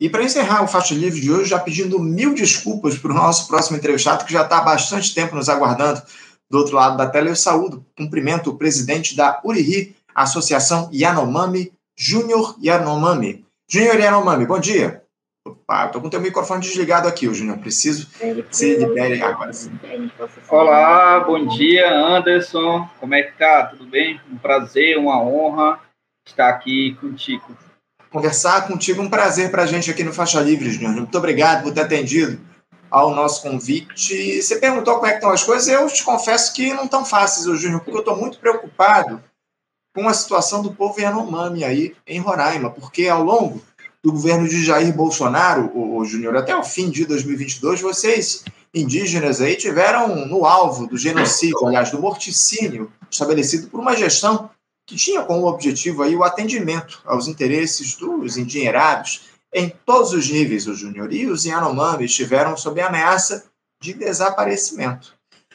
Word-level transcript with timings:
E 0.00 0.08
para 0.08 0.22
encerrar 0.22 0.64
o 0.64 0.66
Faixa 0.66 0.94
Livre 0.94 1.20
de 1.20 1.30
hoje, 1.30 1.50
já 1.50 1.58
pedindo 1.58 1.98
mil 1.98 2.34
desculpas 2.34 2.96
para 2.96 3.10
o 3.10 3.14
nosso 3.14 3.46
próximo 3.46 3.76
entrevistado, 3.76 4.24
que 4.24 4.32
já 4.32 4.42
está 4.42 4.56
há 4.56 4.62
bastante 4.62 5.14
tempo 5.14 5.36
nos 5.36 5.50
aguardando 5.50 6.00
do 6.48 6.56
outro 6.56 6.74
lado 6.74 6.96
da 6.96 7.06
tela, 7.06 7.28
eu 7.28 7.36
saúdo, 7.36 7.84
cumprimento 7.94 8.48
o 8.48 8.56
presidente 8.56 9.14
da 9.14 9.40
Uriri, 9.44 9.94
Associação 10.14 10.88
Yanomami, 10.90 11.70
Júnior 11.94 12.56
Yanomami. 12.62 13.44
Júnior 13.68 14.00
Yanomami, 14.00 14.46
bom 14.46 14.58
dia. 14.58 15.02
Opa, 15.46 15.86
estou 15.86 16.00
com 16.00 16.08
o 16.08 16.10
teu 16.10 16.20
microfone 16.20 16.62
desligado 16.62 17.06
aqui, 17.06 17.32
Júnior. 17.32 17.58
Preciso 17.58 18.08
se 18.50 18.76
libere 18.76 19.22
agora. 19.22 19.50
Olá, 20.48 21.20
bom 21.20 21.46
dia, 21.46 21.90
Anderson. 21.94 22.88
Como 22.98 23.14
é 23.14 23.22
que 23.22 23.38
tá? 23.38 23.66
Tudo 23.66 23.84
bem? 23.84 24.18
Um 24.32 24.38
prazer, 24.38 24.96
uma 24.96 25.22
honra 25.22 25.78
estar 26.26 26.48
aqui 26.48 26.96
contigo. 27.00 27.56
Conversar 28.10 28.66
contigo, 28.66 29.00
um 29.00 29.08
prazer 29.08 29.50
para 29.50 29.62
a 29.62 29.66
gente 29.66 29.90
aqui 29.90 30.02
no 30.02 30.12
Faixa 30.12 30.40
Livre, 30.40 30.70
Júnior. 30.70 30.92
Muito 30.92 31.16
obrigado 31.16 31.62
por 31.62 31.72
ter 31.72 31.82
atendido 31.82 32.40
ao 32.90 33.14
nosso 33.14 33.42
convite. 33.42 34.42
Você 34.42 34.56
perguntou 34.56 34.94
como 34.94 35.06
é 35.06 35.10
que 35.10 35.16
estão 35.16 35.30
as 35.30 35.44
coisas, 35.44 35.68
eu 35.68 35.86
te 35.86 36.02
confesso 36.02 36.52
que 36.52 36.74
não 36.74 36.84
estão 36.84 37.04
fáceis, 37.04 37.46
Júnior, 37.60 37.80
porque 37.80 37.96
eu 37.96 38.00
estou 38.00 38.16
muito 38.16 38.38
preocupado 38.40 39.22
com 39.94 40.08
a 40.08 40.14
situação 40.14 40.60
do 40.60 40.72
povo 40.72 41.00
Yanomami 41.00 41.64
aí 41.64 41.94
em 42.06 42.18
Roraima, 42.18 42.70
porque 42.70 43.06
ao 43.08 43.22
longo 43.22 43.62
do 44.02 44.12
governo 44.12 44.48
de 44.48 44.64
Jair 44.64 44.92
Bolsonaro, 44.94 45.70
o, 45.74 46.04
Júnior, 46.04 46.36
até 46.36 46.56
o 46.56 46.64
fim 46.64 46.90
de 46.90 47.04
2022, 47.04 47.80
vocês 47.80 48.44
indígenas 48.74 49.40
aí 49.40 49.56
tiveram 49.56 50.26
no 50.26 50.46
alvo 50.46 50.86
do 50.86 50.96
genocídio, 50.96 51.66
aliás, 51.66 51.90
do 51.90 52.00
morticínio 52.00 52.90
estabelecido 53.10 53.68
por 53.68 53.80
uma 53.80 53.96
gestão 53.96 54.50
que 54.90 54.96
tinha 54.96 55.22
como 55.22 55.46
objetivo 55.46 56.02
aí 56.02 56.16
o 56.16 56.24
atendimento 56.24 57.00
aos 57.04 57.28
interesses 57.28 57.94
dos 57.94 58.36
endinheirados 58.36 59.30
em 59.54 59.72
todos 59.86 60.12
os 60.12 60.28
níveis, 60.28 60.66
o 60.66 60.74
Júnior. 60.74 61.12
E 61.12 61.26
os 61.26 61.44
Yanomami 61.44 62.06
estiveram 62.06 62.56
sob 62.56 62.80
ameaça 62.80 63.44
de 63.80 63.94
desaparecimento. 63.94 65.14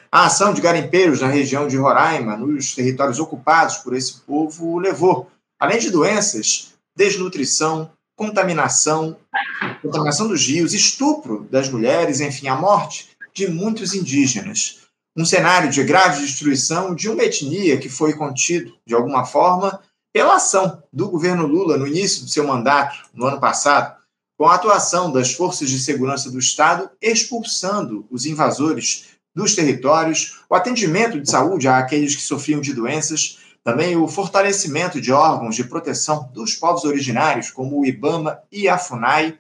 A 0.09 0.27
ação 0.27 0.53
de 0.53 0.61
garimpeiros 0.61 1.19
na 1.19 1.27
região 1.27 1.67
de 1.67 1.75
Roraima, 1.75 2.37
nos 2.37 2.73
territórios 2.73 3.19
ocupados 3.19 3.75
por 3.79 3.93
esse 3.93 4.21
povo, 4.21 4.79
levou, 4.79 5.29
além 5.59 5.79
de 5.79 5.91
doenças, 5.91 6.73
desnutrição, 6.95 7.91
contaminação, 8.15 9.17
contaminação 9.81 10.29
dos 10.29 10.47
rios, 10.47 10.73
estupro 10.73 11.45
das 11.51 11.67
mulheres, 11.67 12.21
enfim, 12.21 12.47
a 12.47 12.55
morte 12.55 13.09
de 13.33 13.49
muitos 13.49 13.93
indígenas. 13.93 14.84
Um 15.17 15.23
cenário 15.23 15.69
de 15.69 15.83
grave 15.83 16.21
destruição 16.21 16.93
de 16.93 17.09
uma 17.09 17.23
etnia 17.23 17.77
que 17.77 17.87
foi 17.87 18.13
contido, 18.13 18.73
de 18.85 18.93
alguma 18.93 19.25
forma, 19.25 19.79
pela 20.13 20.35
ação 20.35 20.83
do 20.91 21.09
governo 21.09 21.47
Lula 21.47 21.77
no 21.77 21.87
início 21.87 22.23
do 22.23 22.29
seu 22.29 22.45
mandato, 22.45 22.95
no 23.13 23.25
ano 23.25 23.39
passado, 23.39 23.95
com 24.37 24.45
a 24.45 24.55
atuação 24.55 25.11
das 25.11 25.33
forças 25.33 25.69
de 25.69 25.79
segurança 25.79 26.29
do 26.29 26.39
Estado 26.39 26.89
expulsando 27.01 28.05
os 28.11 28.25
invasores 28.25 29.05
dos 29.33 29.55
territórios, 29.55 30.39
o 30.49 30.55
atendimento 30.55 31.19
de 31.19 31.29
saúde 31.29 31.67
àqueles 31.67 32.15
que 32.15 32.21
sofriam 32.21 32.61
de 32.61 32.73
doenças, 32.73 33.39
também 33.63 33.97
o 33.97 34.07
fortalecimento 34.07 35.01
de 35.01 35.11
órgãos 35.11 35.55
de 35.55 35.63
proteção 35.63 36.29
dos 36.33 36.55
povos 36.55 36.83
originários, 36.83 37.49
como 37.49 37.79
o 37.79 37.85
IBAMA 37.85 38.39
e 38.51 38.67
a 38.67 38.77
FUNAI. 38.77 39.37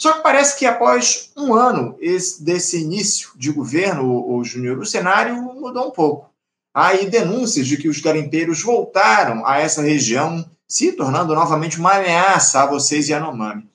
Só 0.00 0.14
que 0.14 0.22
parece 0.22 0.58
que 0.58 0.64
após 0.64 1.30
um 1.36 1.52
ano 1.52 1.94
desse 2.40 2.80
início 2.80 3.32
de 3.36 3.52
governo, 3.52 4.34
o 4.34 4.42
Júnior, 4.42 4.78
o 4.78 4.86
cenário 4.86 5.36
mudou 5.42 5.88
um 5.88 5.90
pouco. 5.90 6.30
Há 6.74 6.88
aí 6.88 7.10
denúncias 7.10 7.66
de 7.66 7.76
que 7.76 7.86
os 7.86 8.00
garimpeiros 8.00 8.62
voltaram 8.62 9.44
a 9.44 9.58
essa 9.58 9.82
região, 9.82 10.48
se 10.66 10.92
tornando 10.92 11.34
novamente 11.34 11.78
uma 11.78 11.96
ameaça 11.96 12.62
a 12.62 12.66
vocês 12.66 13.10
e 13.10 13.12
a 13.12 13.18
Yanomami. 13.18 13.68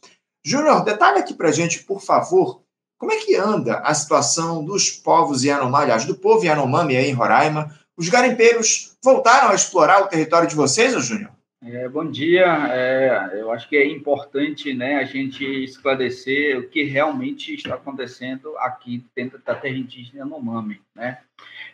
Júnior, 0.44 0.84
detalhe 0.84 1.20
aqui 1.20 1.32
para 1.32 1.52
gente, 1.52 1.84
por 1.84 2.02
favor, 2.02 2.64
como 2.98 3.12
é 3.12 3.18
que 3.18 3.36
anda 3.36 3.78
a 3.82 3.94
situação 3.94 4.66
dos 4.66 4.90
povos 4.90 5.44
Yanomami, 5.44 5.84
aliás, 5.84 6.06
do 6.06 6.16
povo 6.16 6.44
Yanomami 6.44 6.98
aí 6.98 7.08
em 7.08 7.14
Roraima? 7.14 7.78
Os 7.96 8.10
garimpeiros 8.10 8.98
voltaram 9.04 9.52
a 9.52 9.56
explorar 9.56 10.02
o 10.02 10.08
território 10.08 10.50
de 10.50 10.56
vocês, 10.56 10.92
Júnior? 11.04 11.35
É, 11.68 11.90
bom 11.90 12.06
dia. 12.06 12.46
É, 12.72 13.42
eu 13.42 13.52
acho 13.52 13.68
que 13.68 13.76
é 13.76 13.88
importante 13.88 14.72
né, 14.72 14.98
a 14.98 15.04
gente 15.04 15.44
esclarecer 15.64 16.60
o 16.60 16.70
que 16.70 16.84
realmente 16.84 17.56
está 17.56 17.74
acontecendo 17.74 18.56
aqui 18.60 19.04
dentro 19.16 19.40
da 19.40 19.56
terra 19.56 19.76
indígena 19.76 20.20
Yanomami. 20.20 20.80
Né? 20.94 21.18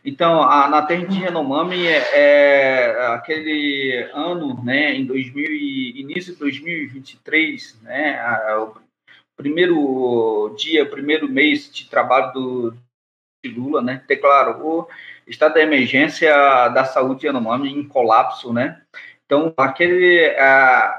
Então, 0.06 0.44
a, 0.44 0.70
na 0.70 0.82
terra 0.84 1.02
indígena 1.02 1.26
Yanomami, 1.26 1.88
é, 1.88 1.98
é, 2.14 3.06
aquele 3.08 4.10
ano, 4.14 4.64
né, 4.64 4.94
em 4.94 5.06
2000, 5.06 5.52
início 6.00 6.34
de 6.34 6.40
2023, 6.40 7.82
né, 7.82 8.18
a, 8.20 8.64
o 8.64 8.74
primeiro 9.36 10.56
dia, 10.58 10.86
primeiro 10.86 11.28
mês 11.28 11.70
de 11.70 11.90
trabalho 11.90 12.32
do, 12.32 12.78
de 13.44 13.52
Lula, 13.52 13.82
né, 13.82 14.02
declarou 14.08 14.88
estado 15.28 15.56
de 15.56 15.62
emergência 15.62 16.34
da 16.70 16.86
saúde 16.86 17.26
Yanomami 17.26 17.70
em 17.70 17.88
colapso, 17.88 18.54
né, 18.54 18.82
então, 19.32 19.54
aquele, 19.56 20.26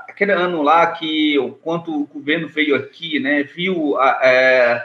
aquele 0.09 0.33
ano 0.33 0.63
lá 0.63 0.87
que, 0.87 1.37
quando 1.61 1.95
o 1.95 2.07
governo 2.07 2.49
veio 2.49 2.75
aqui, 2.75 3.21
né, 3.21 3.43
viu 3.43 4.01
é, 4.01 4.83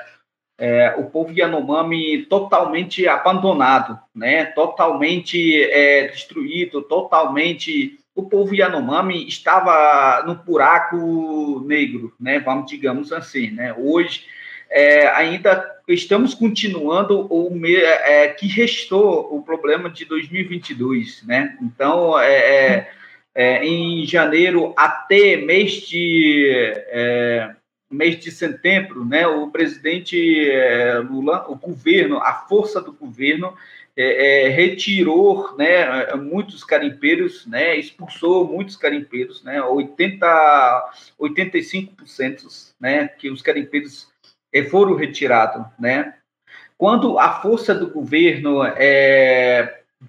é, 0.58 0.96
o 0.97 1.06
povo 1.06 1.31
Yanomami 1.31 2.24
totalmente 2.24 3.08
abandonado, 3.08 3.97
né, 4.13 4.47
totalmente 4.47 5.63
é, 5.63 6.09
destruído, 6.09 6.81
totalmente... 6.81 7.97
O 8.13 8.24
povo 8.24 8.53
Yanomami 8.53 9.25
estava 9.25 10.24
no 10.25 10.35
buraco 10.35 11.64
negro, 11.66 12.14
né, 12.19 12.40
vamos 12.40 12.69
digamos 12.69 13.14
assim, 13.14 13.52
né. 13.52 13.74
Hoje, 13.78 14.25
é, 14.69 15.08
ainda 15.08 15.74
estamos 15.88 16.34
continuando 16.34 17.34
o 17.34 17.50
é, 17.66 18.28
que 18.28 18.46
restou 18.46 19.34
o 19.34 19.41
problema 19.41 19.90
de 19.90 20.03
2022, 20.03 21.24
né? 21.25 21.58
Então, 21.62 22.19
é, 22.19 22.91
é 23.38 23.64
em 23.64 24.03
janeiro 24.03 24.74
até 24.75 25.38
mês 25.38 25.74
de 25.88 26.74
é, 26.88 27.52
mês 27.90 28.20
de 28.20 28.31
setembro, 28.31 29.06
né, 29.06 29.28
o 29.28 29.52
presidente 29.52 30.50
é, 30.50 30.98
Lula, 30.98 31.46
o 31.47 31.56
governo, 31.56 32.18
a 32.18 32.34
força 32.34 32.81
do 32.81 32.92
governo 32.92 33.53
é, 33.96 34.46
é, 34.46 34.50
retirou, 34.50 35.56
né, 35.56 36.16
muitos 36.16 36.64
carimpeiros, 36.64 37.46
né, 37.46 37.78
expulsou 37.78 38.47
muitos 38.47 38.76
carimpeiros, 38.76 39.44
né, 39.44 39.62
80, 39.62 40.94
85%, 41.20 42.74
né, 42.80 43.08
que 43.08 43.30
os 43.30 43.44
carimpeiros 43.44 44.08
é, 44.52 44.64
foram 44.64 44.96
retirados, 44.96 45.64
né. 45.80 46.16
Quando 46.76 47.20
a 47.20 47.40
força 47.40 47.74
do 47.74 47.88
governo 47.88 48.62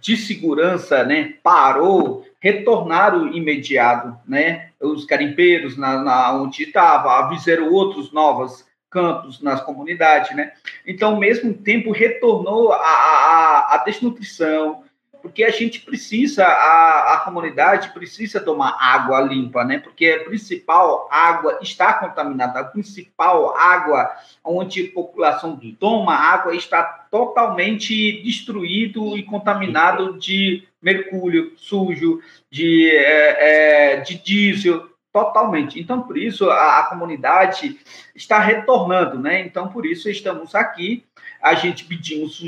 de 0.01 0.17
segurança, 0.19 1.03
né, 1.03 1.35
parou 1.43 2.28
retornaram 2.41 3.33
imediato, 3.33 4.17
né? 4.27 4.71
Os 4.81 5.05
carimpeiros 5.05 5.77
na, 5.77 6.03
na 6.03 6.33
onde 6.35 6.63
estava, 6.63 7.19
avisaram 7.19 7.73
outros 7.73 8.13
novos 8.13 8.65
campos 8.91 9.41
nas 9.43 9.61
comunidades, 9.61 10.35
né? 10.37 10.53
Então, 10.87 11.13
ao 11.13 11.21
mesmo 11.21 11.53
tempo, 11.53 11.91
retornou 11.91 12.73
a, 12.73 12.79
a, 12.79 13.75
a 13.75 13.83
desnutrição, 13.85 14.85
porque 15.21 15.43
a 15.43 15.51
gente 15.51 15.81
precisa, 15.81 16.45
a, 16.45 17.15
a 17.15 17.21
comunidade 17.25 17.91
precisa 17.91 18.41
tomar 18.41 18.77
água 18.81 19.21
limpa, 19.21 19.65
né? 19.65 19.79
Porque 19.79 20.07
a 20.07 20.25
principal 20.25 21.09
água 21.11 21.59
está 21.61 21.93
contaminada, 21.95 22.61
a 22.61 22.65
principal 22.65 23.57
água 23.57 24.11
onde 24.45 24.87
a 24.87 24.95
população 24.95 25.59
toma 25.79 26.15
água 26.15 26.55
está 26.55 26.83
totalmente 27.11 28.23
destruído 28.23 29.17
e 29.17 29.25
contaminado 29.25 30.19
de 30.19 30.68
mercúrio 30.81 31.53
sujo, 31.57 32.21
de, 32.51 32.91
é, 32.91 33.95
é, 33.95 33.97
de 34.01 34.17
diesel, 34.17 34.89
totalmente. 35.13 35.81
Então, 35.81 36.03
por 36.03 36.17
isso, 36.17 36.51
a, 36.51 36.81
a, 36.81 36.85
comunidade 36.85 37.79
está 38.15 38.39
retornando, 38.39 39.19
né? 39.19 39.41
Então, 39.41 39.69
por 39.69 39.85
isso, 39.87 40.09
estamos 40.09 40.55
aqui. 40.55 41.05
A 41.43 41.55
gente 41.55 41.85
pedimos 41.85 42.41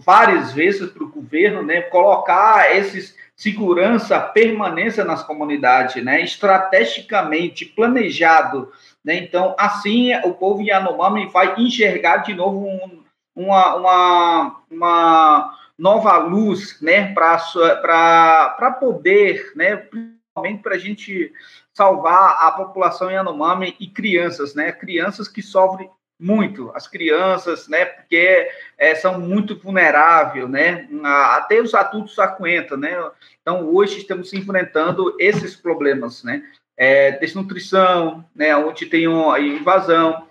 várias 0.00 0.52
vezes 0.52 0.90
para 0.90 1.04
o 1.04 1.10
governo, 1.10 1.62
né, 1.62 1.82
colocar 1.82 2.74
esses 2.76 3.16
segurança, 3.36 4.20
permanência 4.20 5.04
nas 5.04 5.22
comunidades, 5.22 6.02
né, 6.04 6.22
estrategicamente 6.22 7.64
planejado, 7.64 8.70
né? 9.04 9.16
Então, 9.16 9.54
assim, 9.58 10.14
o 10.24 10.32
povo 10.32 10.62
Yanomami 10.62 11.26
vai 11.26 11.54
enxergar 11.60 12.18
de 12.18 12.32
novo 12.32 12.64
um, 12.66 13.02
uma, 13.34 13.74
uma, 13.74 14.60
uma 14.70 15.58
nova 15.78 16.16
luz, 16.18 16.80
né, 16.80 17.12
para 17.12 18.76
poder, 18.78 19.52
né, 19.56 19.76
principalmente 19.76 20.62
para 20.62 20.74
a 20.74 20.78
gente 20.78 21.32
salvar 21.72 22.38
a 22.40 22.52
população 22.52 23.10
Yanomami 23.10 23.76
e 23.80 23.86
crianças, 23.88 24.54
né, 24.54 24.72
crianças 24.72 25.28
que 25.28 25.42
sofrem 25.42 25.90
muito, 26.20 26.70
as 26.74 26.86
crianças, 26.86 27.66
né, 27.66 27.84
porque 27.84 28.48
é, 28.78 28.94
são 28.94 29.18
muito 29.18 29.58
vulneráveis, 29.58 30.48
né, 30.48 30.88
até 31.02 31.60
os 31.60 31.74
adultos 31.74 32.18
aguentam, 32.18 32.76
né, 32.76 32.96
então 33.42 33.68
hoje 33.74 33.98
estamos 33.98 34.32
enfrentando 34.32 35.16
esses 35.18 35.56
problemas, 35.56 36.22
né, 36.22 36.42
é, 36.76 37.12
desnutrição, 37.12 38.24
né, 38.34 38.56
onde 38.56 38.86
tem 38.86 39.06
uma 39.06 39.38
invasão. 39.38 40.26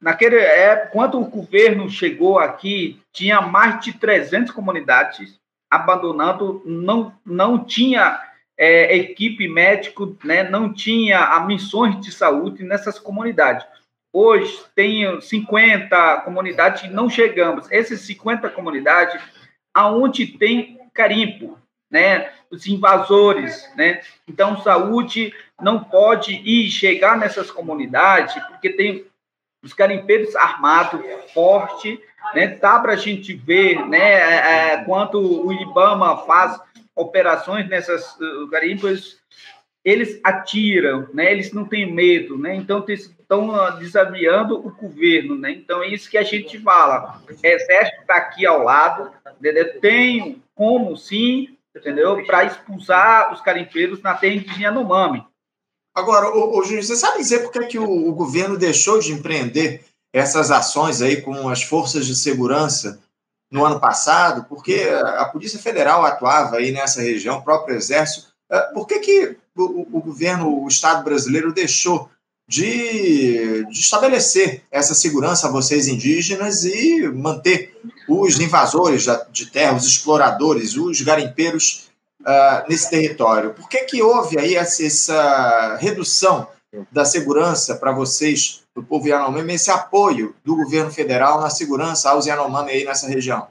Naquele 0.00 0.36
época, 0.36 0.90
quando 0.92 1.20
o 1.20 1.24
governo 1.24 1.88
chegou 1.88 2.38
aqui, 2.38 3.00
tinha 3.12 3.40
mais 3.40 3.80
de 3.80 3.92
300 3.94 4.52
comunidades 4.52 5.38
abandonando, 5.70 6.62
não, 6.64 7.12
não 7.24 7.64
tinha 7.64 8.20
é, 8.56 8.94
equipe 8.96 9.48
médico, 9.48 10.16
né, 10.24 10.44
não 10.44 10.72
tinha 10.72 11.38
missões 11.40 12.00
de 12.00 12.12
saúde 12.12 12.62
nessas 12.62 12.98
comunidades. 12.98 13.66
Hoje 14.12 14.64
tem 14.74 15.20
50 15.20 16.22
comunidades 16.22 16.84
e 16.84 16.88
não 16.88 17.10
chegamos. 17.10 17.70
Essas 17.70 18.00
50 18.00 18.48
comunidades, 18.50 19.20
aonde 19.74 20.26
tem 20.26 20.80
carimpo, 20.94 21.58
né, 21.90 22.30
os 22.50 22.66
invasores, 22.66 23.70
né? 23.76 24.00
Então, 24.26 24.62
saúde 24.62 25.34
não 25.60 25.84
pode 25.84 26.32
ir 26.32 26.70
chegar 26.70 27.18
nessas 27.18 27.50
comunidades 27.50 28.42
porque 28.44 28.70
tem 28.70 29.04
os 29.66 29.72
carimpeiros 29.72 30.34
armados 30.36 31.00
forte, 31.34 32.00
né? 32.34 32.46
Dá 32.48 32.78
para 32.78 32.92
a 32.92 32.96
gente 32.96 33.34
ver, 33.34 33.84
né? 33.86 33.98
É, 33.98 34.72
é, 34.72 34.84
quanto 34.84 35.18
o 35.18 35.52
IBAMA 35.52 36.18
faz 36.18 36.58
operações 36.94 37.68
nessas 37.68 38.16
uh, 38.16 38.48
eles 39.84 40.20
atiram, 40.24 41.08
né? 41.12 41.30
Eles 41.30 41.52
não 41.52 41.64
têm 41.64 41.92
medo, 41.92 42.38
né? 42.38 42.54
Então 42.54 42.84
estão 42.88 43.50
uh, 43.50 43.76
desafiando 43.78 44.56
o 44.56 44.70
governo, 44.72 45.36
né? 45.36 45.50
Então 45.50 45.82
é 45.82 45.88
isso 45.88 46.10
que 46.10 46.18
a 46.18 46.22
gente 46.22 46.58
fala. 46.60 47.20
O 47.28 47.46
exército 47.46 48.00
está 48.00 48.16
aqui 48.16 48.46
ao 48.46 48.62
lado, 48.62 49.10
entendeu? 49.38 49.80
tem 49.80 50.42
como 50.54 50.96
sim, 50.96 51.56
entendeu? 51.74 52.24
Para 52.24 52.44
expulsar 52.44 53.32
os 53.32 53.40
carimpeiros 53.40 54.00
na 54.00 54.14
terra 54.14 54.34
indígena 54.34 54.62
Yanomami. 54.62 55.24
Agora, 55.96 56.28
o, 56.28 56.58
o 56.58 56.62
você 56.62 56.94
sabe 56.94 57.18
dizer 57.18 57.38
por 57.38 57.50
que, 57.50 57.58
é 57.58 57.66
que 57.66 57.78
o, 57.78 58.08
o, 58.08 58.12
governo 58.12 58.58
deixou 58.58 58.98
de 58.98 59.12
empreender 59.12 59.82
essas 60.12 60.50
ações 60.50 61.00
aí 61.00 61.22
com 61.22 61.48
as 61.48 61.62
forças 61.62 62.04
de 62.04 62.14
segurança 62.14 63.00
no 63.50 63.64
ano 63.64 63.80
passado? 63.80 64.44
Porque 64.46 64.90
a 64.92 65.24
Polícia 65.24 65.58
Federal 65.58 66.04
atuava 66.04 66.56
aí 66.56 66.70
nessa 66.70 67.00
região, 67.00 67.38
o 67.38 67.42
próprio 67.42 67.74
Exército. 67.74 68.26
É, 68.52 68.60
por 68.74 68.86
que, 68.86 68.98
que 68.98 69.36
o, 69.56 69.96
o 69.96 70.02
governo, 70.02 70.62
o 70.62 70.68
Estado 70.68 71.02
brasileiro 71.02 71.50
deixou 71.50 72.10
de, 72.46 73.64
de, 73.64 73.80
estabelecer 73.80 74.62
essa 74.70 74.94
segurança 74.94 75.48
a 75.48 75.50
vocês 75.50 75.88
indígenas 75.88 76.62
e 76.64 77.08
manter 77.08 77.74
os 78.06 78.38
invasores 78.38 79.06
de 79.32 79.46
terra, 79.46 79.74
os 79.74 79.86
exploradores, 79.86 80.76
os 80.76 81.00
garimpeiros 81.00 81.85
uh, 82.26 82.68
nesse 82.68 82.90
território. 82.90 83.54
Por 83.54 83.68
que, 83.68 83.84
que 83.84 84.02
houve 84.02 84.38
aí 84.38 84.56
essa, 84.56 84.84
essa 84.84 85.76
redução 85.76 86.48
da 86.90 87.04
segurança 87.04 87.76
para 87.76 87.92
vocês, 87.92 88.64
do 88.74 88.82
povo 88.82 89.08
Yanomami, 89.08 89.54
esse 89.54 89.70
apoio 89.70 90.34
do 90.44 90.56
governo 90.56 90.90
federal 90.90 91.40
na 91.40 91.48
segurança 91.48 92.10
aos 92.10 92.26
Yanomami 92.26 92.72
aí 92.72 92.84
nessa 92.84 93.08
região? 93.08 93.46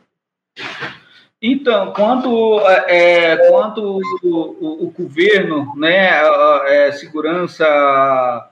Então, 1.42 1.94
quando, 1.94 2.60
é, 2.88 3.50
quando 3.50 3.98
o, 3.98 4.02
o, 4.24 4.86
o, 4.86 4.92
governo, 4.92 5.74
né, 5.76 6.22
é, 6.66 6.92
segurança, 6.94 8.50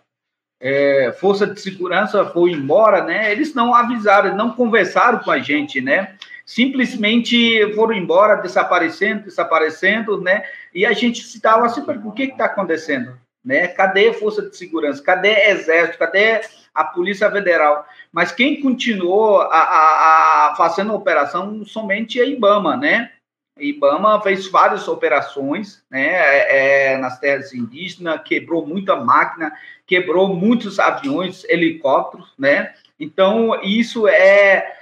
é, 0.59 1.11
força 1.19 1.47
de 1.47 1.59
segurança 1.59 2.25
foi 2.25 2.51
embora, 2.51 3.03
né, 3.03 3.31
eles 3.31 3.53
não 3.53 3.73
avisaram, 3.73 4.35
não 4.35 4.51
conversaram 4.51 5.19
com 5.19 5.31
a 5.31 5.39
gente, 5.39 5.81
né, 5.81 6.15
simplesmente 6.45 7.73
foram 7.73 7.93
embora, 7.93 8.41
desaparecendo, 8.41 9.23
desaparecendo, 9.23 10.21
né? 10.21 10.43
E 10.73 10.85
a 10.85 10.93
gente 10.93 11.23
se 11.23 11.37
estava 11.37 11.65
assim, 11.65 11.81
o 11.81 12.11
que 12.11 12.23
está 12.23 12.45
acontecendo? 12.45 13.17
Né? 13.43 13.67
Cadê 13.67 14.09
a 14.09 14.13
Força 14.13 14.41
de 14.41 14.55
Segurança? 14.55 15.03
Cadê 15.03 15.49
Exército? 15.49 15.99
Cadê 15.99 16.41
a 16.73 16.83
Polícia 16.83 17.29
Federal? 17.29 17.85
Mas 18.11 18.31
quem 18.31 18.61
continuou 18.61 19.41
a, 19.41 19.57
a, 19.57 20.51
a 20.51 20.55
fazendo 20.55 20.93
a 20.93 20.95
operação 20.95 21.65
somente 21.65 22.21
a 22.21 22.25
IBAMA, 22.25 22.77
né? 22.77 23.11
IBAMA 23.59 24.21
fez 24.21 24.49
várias 24.49 24.87
operações 24.87 25.83
né, 25.89 26.07
é, 26.07 26.93
é, 26.93 26.97
nas 26.97 27.19
terras 27.19 27.53
indígenas, 27.53 28.21
quebrou 28.23 28.65
muita 28.65 28.95
máquina, 28.95 29.53
quebrou 29.85 30.33
muitos 30.33 30.79
aviões, 30.79 31.43
helicópteros, 31.45 32.33
né? 32.37 32.73
Então, 32.99 33.59
isso 33.61 34.07
é 34.07 34.75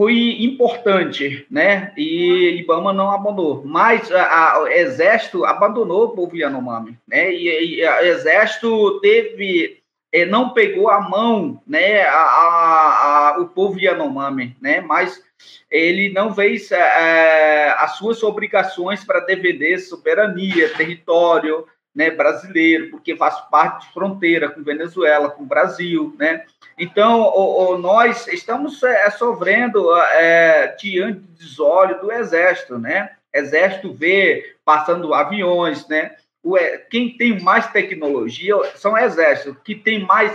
foi 0.00 0.38
importante, 0.40 1.46
né? 1.50 1.92
E 1.94 2.56
Ibama 2.60 2.90
não 2.90 3.10
abandonou, 3.10 3.62
mas 3.66 4.08
o 4.10 4.66
exército 4.66 5.44
abandonou 5.44 6.04
o 6.04 6.08
povo 6.12 6.34
Yanomami, 6.34 6.96
né? 7.06 7.30
E, 7.30 7.84
o 7.84 8.04
exército 8.06 8.98
teve 9.00 9.82
é, 10.10 10.24
não 10.24 10.54
pegou 10.54 10.88
a 10.88 11.02
mão, 11.02 11.60
né? 11.66 12.00
A, 12.04 12.14
a, 12.14 13.28
a, 13.34 13.40
o 13.40 13.48
povo 13.48 13.78
Yanomami, 13.78 14.56
né? 14.58 14.80
Mas 14.80 15.22
ele 15.70 16.08
não 16.08 16.34
fez 16.34 16.72
é, 16.72 17.68
as 17.76 17.96
suas 17.96 18.22
obrigações 18.22 19.04
para 19.04 19.20
defender 19.20 19.76
soberania, 19.80 20.70
território, 20.70 21.66
né, 21.94 22.10
brasileiro, 22.10 22.90
porque 22.90 23.16
faz 23.16 23.40
parte 23.50 23.86
de 23.86 23.92
fronteira 23.92 24.48
com 24.48 24.62
Venezuela, 24.62 25.30
com 25.30 25.42
o 25.42 25.46
Brasil, 25.46 26.14
né? 26.18 26.44
Então, 26.78 27.20
o, 27.22 27.72
o, 27.72 27.78
nós 27.78 28.26
estamos 28.28 28.82
é, 28.82 29.10
sofrendo 29.10 29.94
é, 29.96 30.74
diante 30.78 31.20
dos 31.20 31.58
olhos 31.58 32.00
do 32.00 32.12
Exército, 32.12 32.78
né? 32.78 33.10
Exército 33.34 33.92
vê 33.92 34.56
passando 34.64 35.12
aviões, 35.12 35.86
né? 35.88 36.16
O, 36.42 36.56
quem 36.88 37.16
tem 37.16 37.40
mais 37.40 37.70
tecnologia 37.70 38.54
são 38.76 38.92
o 38.92 38.98
Exército, 38.98 39.60
que 39.62 39.74
tem 39.74 40.04
mais 40.04 40.34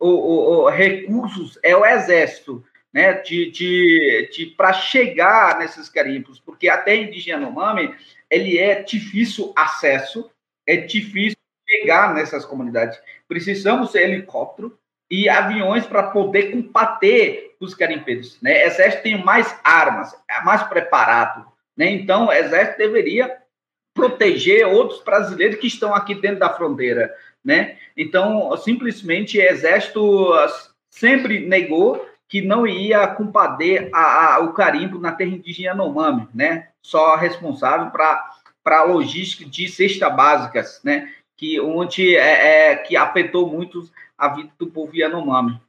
o, 0.00 0.08
o, 0.08 0.68
recursos 0.68 1.58
é 1.62 1.76
o 1.76 1.84
Exército, 1.84 2.64
né? 2.92 3.12
De, 3.12 3.50
de, 3.50 4.30
de 4.32 4.46
para 4.46 4.72
chegar 4.72 5.58
nesses 5.58 5.88
carimbos, 5.88 6.40
porque 6.40 6.68
até 6.68 6.96
indígena 6.96 7.42
Yanomami 7.42 7.94
ele 8.30 8.58
é 8.58 8.82
difícil 8.82 9.52
acesso, 9.54 10.30
é 10.66 10.76
difícil 10.76 11.38
chegar 11.68 12.14
nessas 12.14 12.44
comunidades. 12.44 12.98
Precisamos 13.28 13.92
de 13.92 13.98
helicóptero 13.98 14.78
e 15.10 15.28
aviões 15.28 15.86
para 15.86 16.04
poder 16.04 16.50
combater 16.50 17.54
os 17.60 17.74
garimpeiros. 17.74 18.40
Né? 18.40 18.64
Exército 18.64 19.02
tem 19.02 19.24
mais 19.24 19.54
armas, 19.62 20.14
é 20.28 20.42
mais 20.42 20.62
preparado. 20.64 21.46
Né? 21.76 21.90
Então, 21.90 22.26
o 22.26 22.32
exército 22.32 22.78
deveria 22.78 23.36
proteger 23.94 24.66
outros 24.66 25.02
brasileiros 25.02 25.58
que 25.58 25.66
estão 25.66 25.94
aqui 25.94 26.14
dentro 26.14 26.40
da 26.40 26.52
fronteira. 26.52 27.14
Né? 27.44 27.76
Então, 27.96 28.56
simplesmente, 28.56 29.38
o 29.38 29.42
exército 29.42 30.32
sempre 30.90 31.40
negou 31.46 32.08
que 32.28 32.40
não 32.40 32.66
ia 32.66 33.06
combater 33.06 33.90
a, 33.92 34.40
o 34.40 34.52
carimbo 34.52 34.98
na 34.98 35.12
terra 35.12 35.30
indígena 35.30 35.68
Yanomami, 35.68 36.28
né? 36.34 36.68
Só 36.82 37.14
responsável 37.16 37.90
para 37.90 38.28
para 38.64 38.80
a 38.80 38.84
logística 38.84 39.44
de 39.44 39.68
cesta 39.68 40.08
básicas, 40.08 40.80
né? 40.82 41.12
Que 41.36 41.60
onde 41.60 42.16
é, 42.16 42.72
é, 42.72 42.76
que 42.76 42.96
afetou 42.96 43.46
muito 43.46 43.88
a 44.16 44.28
vida 44.28 44.50
do 44.58 44.66
povo 44.66 44.96
Yanomami. 44.96 45.60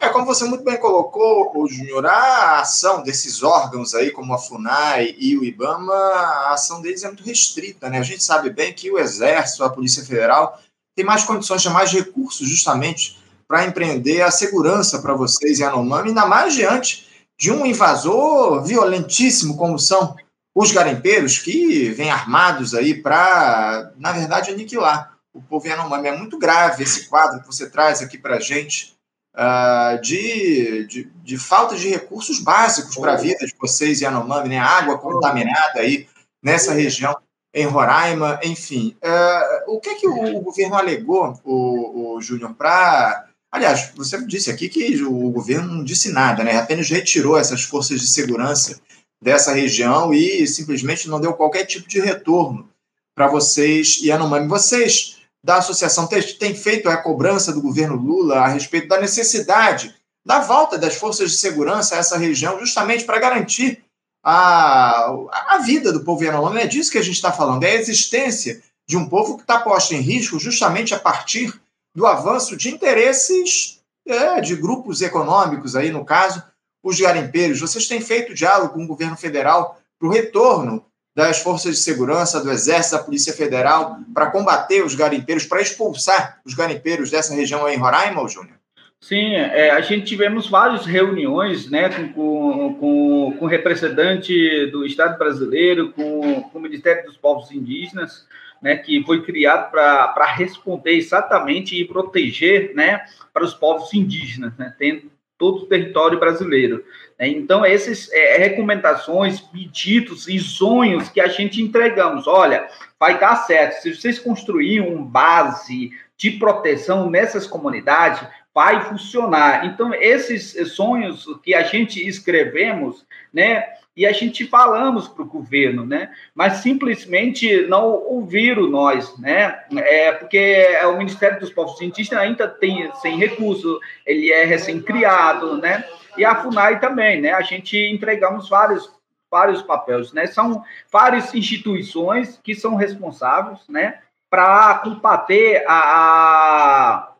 É, 0.00 0.08
como 0.08 0.26
você 0.26 0.44
muito 0.44 0.64
bem 0.64 0.78
colocou, 0.78 1.68
Júnior, 1.68 2.06
a 2.06 2.60
ação 2.60 3.02
desses 3.02 3.42
órgãos 3.42 3.94
aí, 3.94 4.10
como 4.10 4.34
a 4.34 4.38
FUNAI 4.38 5.14
e 5.18 5.36
o 5.36 5.44
IBAMA, 5.44 5.92
a 5.92 6.54
ação 6.54 6.80
deles 6.80 7.04
é 7.04 7.06
muito 7.06 7.22
restrita, 7.22 7.88
né? 7.88 7.98
A 7.98 8.02
gente 8.02 8.24
sabe 8.24 8.50
bem 8.50 8.72
que 8.72 8.90
o 8.90 8.98
Exército, 8.98 9.62
a 9.62 9.70
Polícia 9.70 10.04
Federal, 10.04 10.58
tem 10.96 11.04
mais 11.04 11.24
condições, 11.24 11.62
tem 11.62 11.72
mais 11.72 11.92
recursos, 11.92 12.48
justamente, 12.48 13.18
para 13.46 13.66
empreender 13.66 14.22
a 14.22 14.30
segurança 14.30 15.00
para 15.00 15.14
vocês, 15.14 15.58
Yanomami, 15.58 16.08
ainda 16.08 16.26
mais 16.26 16.54
diante 16.54 17.06
de 17.38 17.50
um 17.50 17.66
invasor 17.66 18.64
violentíssimo 18.64 19.56
como 19.56 19.78
são 19.78 20.16
os 20.54 20.70
garimpeiros 20.70 21.38
que 21.38 21.90
vêm 21.90 22.10
armados 22.10 22.74
aí 22.74 22.94
para, 22.94 23.92
na 23.96 24.12
verdade, 24.12 24.50
aniquilar 24.50 25.14
o 25.32 25.42
povo 25.42 25.66
Yanomami. 25.66 26.08
É 26.08 26.16
muito 26.16 26.38
grave 26.38 26.84
esse 26.84 27.08
quadro 27.08 27.40
que 27.40 27.46
você 27.46 27.68
traz 27.68 28.00
aqui 28.00 28.16
para 28.16 28.36
a 28.36 28.40
gente 28.40 28.94
uh, 29.34 30.00
de, 30.00 30.86
de, 30.86 31.10
de, 31.22 31.38
falta 31.38 31.76
de 31.76 31.88
recursos 31.88 32.38
básicos 32.38 32.96
para 32.96 33.14
a 33.14 33.16
vida 33.16 33.44
de 33.44 33.54
vocês 33.60 34.00
Yanomami, 34.00 34.50
né? 34.50 34.58
Água 34.58 34.96
contaminada 34.98 35.80
aí 35.80 36.06
nessa 36.40 36.72
região 36.72 37.16
em 37.52 37.66
Roraima, 37.66 38.38
enfim. 38.44 38.96
Uh, 39.02 39.74
o 39.74 39.80
que 39.80 39.90
é 39.90 39.94
que 39.96 40.06
o, 40.06 40.36
o 40.36 40.40
governo 40.40 40.76
alegou, 40.76 41.38
o, 41.44 42.14
o 42.16 42.22
Júnior, 42.22 42.54
para... 42.54 43.26
Aliás, 43.50 43.92
você 43.94 44.24
disse 44.26 44.50
aqui 44.50 44.68
que 44.68 45.02
o 45.04 45.30
governo 45.30 45.72
não 45.72 45.84
disse 45.84 46.12
nada, 46.12 46.42
né? 46.42 46.58
Apenas 46.58 46.90
retirou 46.90 47.38
essas 47.38 47.62
forças 47.62 48.00
de 48.00 48.06
segurança 48.08 48.80
dessa 49.24 49.54
região 49.54 50.12
e 50.12 50.46
simplesmente 50.46 51.08
não 51.08 51.18
deu 51.18 51.32
qualquer 51.32 51.64
tipo 51.64 51.88
de 51.88 51.98
retorno 51.98 52.68
para 53.14 53.26
vocês 53.26 54.02
Yanomami. 54.02 54.46
Vocês 54.46 55.16
da 55.42 55.56
associação 55.56 56.06
têm 56.06 56.54
feito 56.54 56.90
a 56.90 56.98
cobrança 56.98 57.50
do 57.50 57.62
governo 57.62 57.96
Lula 57.96 58.40
a 58.40 58.48
respeito 58.48 58.86
da 58.86 59.00
necessidade 59.00 59.94
da 60.26 60.40
volta 60.40 60.76
das 60.76 60.96
forças 60.96 61.30
de 61.30 61.38
segurança 61.38 61.94
a 61.94 61.98
essa 61.98 62.18
região, 62.18 62.58
justamente 62.58 63.04
para 63.04 63.18
garantir 63.18 63.82
a, 64.22 65.10
a 65.48 65.58
vida 65.64 65.90
do 65.90 66.04
povo 66.04 66.22
Yanomami. 66.22 66.60
É 66.60 66.66
disso 66.66 66.92
que 66.92 66.98
a 66.98 67.02
gente 67.02 67.16
está 67.16 67.32
falando, 67.32 67.64
é 67.64 67.70
a 67.70 67.80
existência 67.80 68.62
de 68.86 68.96
um 68.96 69.08
povo 69.08 69.36
que 69.36 69.42
está 69.42 69.58
posto 69.58 69.94
em 69.94 70.00
risco 70.00 70.38
justamente 70.38 70.94
a 70.94 70.98
partir 70.98 71.58
do 71.94 72.06
avanço 72.06 72.58
de 72.58 72.68
interesses 72.68 73.80
é, 74.06 74.38
de 74.42 74.54
grupos 74.54 75.00
econômicos, 75.00 75.74
aí 75.74 75.90
no 75.90 76.04
caso, 76.04 76.42
os 76.84 77.00
garimpeiros. 77.00 77.60
Vocês 77.60 77.88
têm 77.88 78.00
feito 78.00 78.34
diálogo 78.34 78.74
com 78.74 78.84
o 78.84 78.86
governo 78.86 79.16
federal 79.16 79.80
para 79.98 80.08
o 80.08 80.12
retorno 80.12 80.84
das 81.16 81.38
forças 81.38 81.76
de 81.76 81.80
segurança, 81.80 82.42
do 82.42 82.50
Exército, 82.50 82.96
da 82.96 83.02
Polícia 83.02 83.32
Federal, 83.32 83.98
para 84.12 84.30
combater 84.30 84.84
os 84.84 84.94
garimpeiros, 84.94 85.46
para 85.46 85.62
expulsar 85.62 86.40
os 86.44 86.54
garimpeiros 86.54 87.10
dessa 87.10 87.34
região 87.34 87.64
aí 87.64 87.74
em 87.74 87.78
Roraima, 87.78 88.28
Júnior? 88.28 88.56
Sim, 89.00 89.34
é, 89.34 89.70
a 89.70 89.80
gente 89.80 90.06
tivemos 90.06 90.48
várias 90.48 90.86
reuniões 90.86 91.70
né, 91.70 91.88
com, 92.14 92.74
com, 92.80 93.36
com 93.38 93.46
representante 93.46 94.66
do 94.66 94.84
Estado 94.84 95.18
brasileiro, 95.18 95.92
com, 95.92 96.42
com 96.42 96.58
o 96.58 96.62
Ministério 96.62 97.04
dos 97.04 97.16
Povos 97.16 97.50
Indígenas, 97.52 98.26
né, 98.60 98.76
que 98.76 99.04
foi 99.04 99.22
criado 99.22 99.70
para 99.70 100.24
responder 100.34 100.92
exatamente 100.92 101.78
e 101.78 101.84
proteger 101.84 102.74
né, 102.74 103.04
para 103.32 103.44
os 103.44 103.52
povos 103.52 103.92
indígenas, 103.92 104.56
né, 104.56 104.74
tendo 104.78 105.10
todo 105.38 105.62
o 105.62 105.66
território 105.66 106.18
brasileiro. 106.18 106.84
Né. 107.18 107.28
Então, 107.28 107.64
essas 107.64 108.10
é, 108.12 108.38
recomendações, 108.38 109.40
pedidos 109.40 110.28
e 110.28 110.38
sonhos 110.38 111.08
que 111.08 111.20
a 111.20 111.28
gente 111.28 111.62
entregamos, 111.62 112.26
olha, 112.26 112.68
vai 112.98 113.18
dar 113.18 113.36
certo. 113.36 113.82
Se 113.82 113.94
vocês 113.94 114.18
construírem 114.18 114.80
uma 114.80 115.04
base 115.04 115.90
de 116.16 116.30
proteção 116.32 117.10
nessas 117.10 117.46
comunidades, 117.46 118.26
vai 118.54 118.82
funcionar. 118.84 119.66
Então, 119.66 119.92
esses 119.92 120.72
sonhos 120.72 121.26
que 121.42 121.52
a 121.52 121.64
gente 121.64 122.06
escrevemos, 122.06 123.04
né, 123.32 123.66
e 123.96 124.06
a 124.06 124.12
gente 124.12 124.46
falamos 124.46 125.08
para 125.08 125.22
o 125.22 125.26
governo, 125.26 125.84
né, 125.84 126.12
mas 126.34 126.54
simplesmente 126.58 127.66
não 127.66 127.84
ouviram 127.86 128.68
nós, 128.68 129.16
né, 129.18 129.60
é 129.76 130.12
porque 130.12 130.66
o 130.84 130.96
Ministério 130.96 131.40
dos 131.40 131.50
Povos 131.50 131.80
Indígenas 131.80 132.22
ainda 132.22 132.48
tem 132.48 132.90
sem 133.02 133.18
recurso, 133.18 133.80
ele 134.06 134.30
é 134.30 134.44
recém-criado, 134.44 135.56
né, 135.58 135.84
e 136.16 136.24
a 136.24 136.36
FUNAI 136.36 136.78
também, 136.78 137.20
né, 137.20 137.32
a 137.32 137.42
gente 137.42 137.76
entregamos 137.76 138.48
vários 138.48 138.92
vários 139.30 139.62
papéis, 139.62 140.12
né, 140.12 140.26
são 140.26 140.62
várias 140.92 141.34
instituições 141.34 142.38
que 142.40 142.54
são 142.54 142.76
responsáveis, 142.76 143.58
né, 143.68 143.98
para 144.30 144.78
combater 144.78 145.64
a, 145.66 147.08
a 147.08 147.13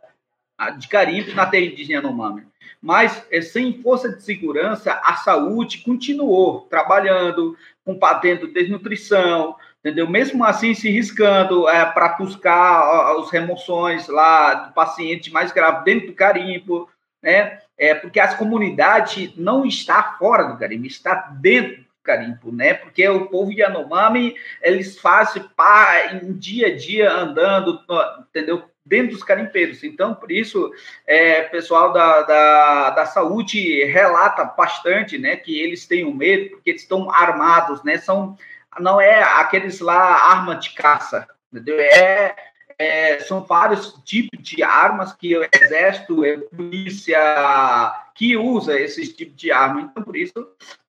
de 0.78 0.88
garimpo 0.88 1.34
na 1.34 1.46
terra 1.46 1.64
indígena 1.64 2.00
Yanomami. 2.00 2.46
Mas, 2.80 3.26
é, 3.30 3.40
sem 3.40 3.82
força 3.82 4.10
de 4.10 4.22
segurança, 4.22 5.00
a 5.02 5.16
saúde 5.16 5.78
continuou 5.78 6.62
trabalhando, 6.62 7.56
combatendo 7.84 8.52
desnutrição, 8.52 9.56
entendeu? 9.80 10.08
Mesmo 10.08 10.44
assim, 10.44 10.74
se 10.74 10.90
riscando 10.90 11.68
é, 11.68 11.84
para 11.84 12.10
buscar 12.10 13.16
as 13.18 13.30
remoções 13.30 14.06
lá 14.06 14.54
do 14.54 14.74
paciente 14.74 15.32
mais 15.32 15.50
grave 15.50 15.84
dentro 15.84 16.08
do 16.08 16.14
garimpo, 16.14 16.88
né? 17.22 17.58
É, 17.76 17.94
porque 17.94 18.20
as 18.20 18.34
comunidades 18.34 19.34
não 19.36 19.64
está 19.64 20.16
fora 20.18 20.44
do 20.44 20.56
garimpo, 20.56 20.86
está 20.86 21.14
dentro 21.40 21.78
do 21.78 21.86
garimpo, 22.04 22.52
né? 22.52 22.74
Porque 22.74 23.08
o 23.08 23.26
povo 23.26 23.50
Yanomami, 23.50 24.36
eles 24.62 24.98
fazem 24.98 25.42
pá, 25.56 26.12
em 26.12 26.32
dia 26.34 26.68
a 26.68 26.76
dia 26.76 27.10
andando, 27.10 27.80
entendeu? 28.28 28.62
Dentro 28.84 29.12
dos 29.12 29.22
carimpeiros. 29.22 29.82
Então, 29.82 30.14
por 30.14 30.30
isso, 30.30 30.70
é, 31.06 31.42
pessoal 31.42 31.92
da, 31.92 32.22
da, 32.22 32.90
da 32.90 33.06
saúde 33.06 33.84
relata 33.84 34.44
bastante, 34.44 35.18
né, 35.18 35.36
que 35.36 35.58
eles 35.58 35.86
têm 35.86 36.04
um 36.04 36.14
medo, 36.14 36.50
porque 36.50 36.70
eles 36.70 36.82
estão 36.82 37.10
armados, 37.10 37.82
né, 37.82 37.96
são, 37.98 38.36
não 38.78 39.00
é 39.00 39.22
aqueles 39.22 39.80
lá 39.80 39.96
arma 39.96 40.56
de 40.56 40.70
caça, 40.74 41.26
entendeu? 41.52 41.80
É, 41.80 42.34
é, 42.78 43.20
são 43.20 43.42
vários 43.44 43.92
tipos 44.04 44.42
de 44.42 44.62
armas 44.62 45.12
que 45.12 45.36
o 45.36 45.46
exército, 45.52 46.22
a 46.24 46.56
polícia 46.56 47.94
que 48.14 48.36
usa 48.36 48.78
esses 48.78 49.12
tipos 49.12 49.36
de 49.36 49.50
arma. 49.50 49.80
Então, 49.80 50.02
por 50.02 50.16
isso, 50.16 50.34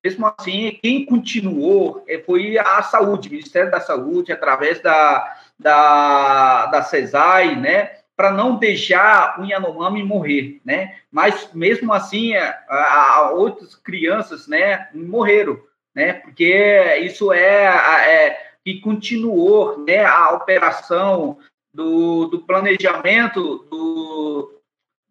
mesmo 0.03 0.33
assim, 0.37 0.77
quem 0.81 1.05
continuou 1.05 2.03
é, 2.07 2.19
foi 2.19 2.57
a 2.57 2.81
saúde, 2.83 3.29
o 3.29 3.31
Ministério 3.31 3.71
da 3.71 3.79
Saúde, 3.79 4.31
através 4.31 4.79
da, 4.81 5.35
da, 5.59 6.67
da 6.67 6.83
CESAI, 6.83 7.55
né? 7.55 7.91
Para 8.15 8.31
não 8.31 8.55
deixar 8.57 9.39
o 9.39 9.45
Yanomami 9.45 10.03
morrer, 10.03 10.61
né? 10.63 10.95
Mas 11.11 11.49
mesmo 11.53 11.91
assim, 11.93 12.35
a, 12.35 12.57
a 12.69 13.31
outras 13.31 13.75
crianças, 13.75 14.47
né, 14.47 14.87
morreram, 14.93 15.59
né? 15.93 16.13
Porque 16.13 16.99
isso 17.03 17.33
é, 17.33 17.65
é 17.65 18.45
que 18.63 18.79
continuou, 18.81 19.83
né, 19.85 20.03
a 20.03 20.31
operação 20.31 21.37
do, 21.71 22.25
do 22.25 22.39
planejamento 22.39 23.59
do, 23.69 24.59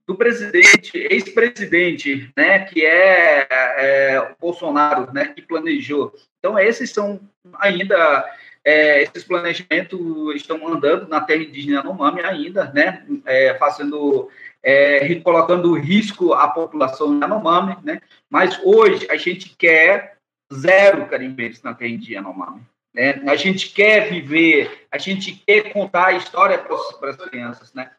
do 0.07 0.17
presidente, 0.17 0.99
ex-presidente, 0.99 2.31
né, 2.37 2.61
que 2.61 2.85
é, 2.85 3.47
é, 3.51 4.21
o 4.21 4.41
Bolsonaro, 4.41 5.13
né, 5.13 5.27
que 5.27 5.41
planejou. 5.41 6.13
Então, 6.39 6.59
esses 6.59 6.91
são 6.91 7.21
ainda 7.61 8.29
é, 8.65 9.03
esses 9.03 9.25
planejamentos 9.25 10.01
estão 10.35 10.67
andando 10.67 11.07
na 11.07 11.21
terra 11.21 11.43
indígena 11.43 11.77
Yanomami 11.77 12.23
ainda, 12.23 12.73
né, 12.73 13.05
é, 13.27 13.55
fazendo, 13.55 14.31
é, 14.63 15.15
colocando 15.17 15.75
risco 15.75 16.33
à 16.33 16.49
população 16.49 17.21
Yanomami, 17.21 17.77
né, 17.83 18.01
mas 18.31 18.59
hoje 18.65 19.07
a 19.11 19.17
gente 19.17 19.55
quer 19.57 20.17
zero 20.53 21.07
carimbeiros 21.07 21.63
na 21.63 21.75
terra 21.75 21.91
indígena 21.91 22.29
Yanomami. 22.29 22.63
Né? 22.95 23.21
A 23.27 23.35
gente 23.35 23.71
quer 23.71 24.09
viver, 24.09 24.87
a 24.91 24.99
gente 24.99 25.43
quer 25.45 25.73
contar 25.73 26.07
a 26.07 26.13
história 26.13 26.57
para 26.59 27.11
as 27.11 27.17
crianças, 27.17 27.75
né? 27.75 27.91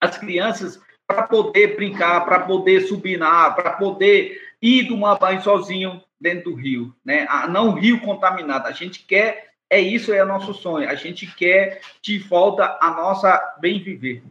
As 0.00 0.16
crianças 0.16 0.80
para 1.06 1.24
poder 1.24 1.76
brincar, 1.76 2.24
para 2.24 2.40
poder 2.40 2.80
subir 2.82 3.18
na 3.18 3.50
para 3.50 3.72
poder 3.72 4.40
ir 4.62 4.88
tomar 4.88 5.18
banho 5.18 5.42
sozinho 5.42 6.02
dentro 6.18 6.50
do 6.50 6.56
rio, 6.56 6.94
né? 7.04 7.26
Não 7.50 7.72
rio 7.72 8.00
contaminado. 8.00 8.66
A 8.66 8.72
gente 8.72 9.00
quer 9.00 9.47
é 9.70 9.80
isso, 9.80 10.12
é 10.12 10.22
o 10.22 10.26
nosso 10.26 10.54
sonho. 10.54 10.88
A 10.88 10.94
gente 10.94 11.26
quer 11.34 11.80
de 12.02 12.18
volta 12.18 12.78
a 12.80 12.90
nossa 12.90 13.56
bem 13.60 13.82
viver. 13.82 14.22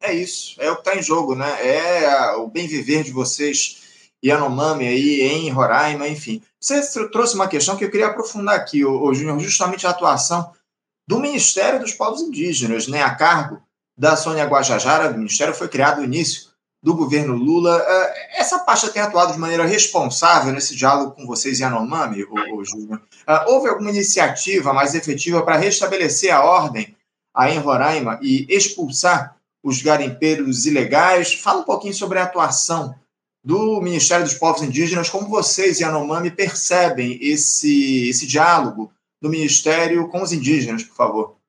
É 0.00 0.14
isso, 0.14 0.56
é 0.58 0.70
o 0.70 0.76
que 0.76 0.88
está 0.88 0.98
em 0.98 1.02
jogo, 1.02 1.34
né? 1.34 1.46
É 1.66 2.32
o 2.36 2.48
bem 2.48 2.66
viver 2.66 3.02
de 3.02 3.12
vocês, 3.12 4.08
Yanomami 4.24 4.86
aí 4.86 5.20
em 5.20 5.50
Roraima, 5.50 6.08
enfim. 6.08 6.42
Você 6.58 7.08
trouxe 7.10 7.34
uma 7.34 7.48
questão 7.48 7.76
que 7.76 7.84
eu 7.84 7.90
queria 7.90 8.06
aprofundar 8.06 8.54
aqui, 8.54 8.84
o 8.84 9.12
Júnior, 9.12 9.38
justamente 9.40 9.86
a 9.86 9.90
atuação 9.90 10.52
do 11.06 11.18
Ministério 11.18 11.80
dos 11.80 11.92
Povos 11.92 12.22
Indígenas, 12.22 12.86
né, 12.86 13.02
a 13.02 13.14
cargo 13.14 13.60
da 13.96 14.16
Sônia 14.16 14.44
Guajajara, 14.44 15.10
o 15.10 15.18
Ministério 15.18 15.54
foi 15.54 15.68
criado 15.68 15.98
no 15.98 16.04
início 16.04 16.49
do 16.82 16.94
governo 16.94 17.34
Lula. 17.34 17.82
É, 17.86 18.40
essa 18.40 18.58
pasta 18.58 18.88
tem 18.88 19.02
atuado 19.02 19.32
de 19.32 19.38
maneira 19.38 19.64
responsável 19.64 20.52
nesse 20.52 20.74
diálogo 20.74 21.12
com 21.12 21.26
vocês 21.26 21.60
em 21.60 21.64
Anomami, 21.64 22.24
o, 22.24 22.64
Júnior? 22.64 23.02
É, 23.26 23.50
houve 23.50 23.68
alguma 23.68 23.90
iniciativa 23.90 24.72
mais 24.72 24.94
efetiva 24.94 25.42
para 25.42 25.56
restabelecer 25.56 26.34
a 26.34 26.42
ordem 26.42 26.96
aí 27.34 27.54
em 27.54 27.58
Roraima 27.58 28.18
e 28.22 28.46
expulsar 28.48 29.36
os 29.62 29.82
garimpeiros 29.82 30.66
ilegais? 30.66 31.34
Fala 31.34 31.60
um 31.60 31.64
pouquinho 31.64 31.94
sobre 31.94 32.18
a 32.18 32.24
atuação 32.24 32.94
do 33.42 33.80
Ministério 33.80 34.24
dos 34.24 34.34
Povos 34.34 34.62
Indígenas, 34.62 35.08
como 35.08 35.28
vocês, 35.28 35.80
Yanomami, 35.80 36.30
percebem 36.30 37.18
esse, 37.22 38.08
esse 38.08 38.26
diálogo 38.26 38.92
do 39.20 39.30
Ministério 39.30 40.08
com 40.08 40.22
os 40.22 40.32
indígenas, 40.32 40.82
por 40.82 40.94
favor. 40.94 41.39